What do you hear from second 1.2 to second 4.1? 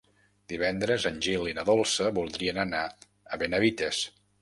Gil i na Dolça voldrien anar a Benavites.